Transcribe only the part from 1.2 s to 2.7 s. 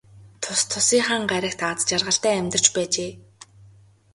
гаригт аз жаргалтай амьдарч